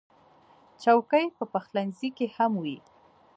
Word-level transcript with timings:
چوکۍ 0.83 1.25
په 1.37 1.43
پخلنځي 1.53 2.09
کې 2.17 2.27
هم 2.35 2.51
وي. 2.63 2.77